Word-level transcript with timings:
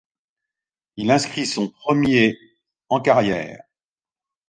Il 0.97 1.11
inscrit 1.11 1.45
son 1.45 1.69
premier' 1.69 2.35
en 2.89 3.01
carrière. 3.01 3.59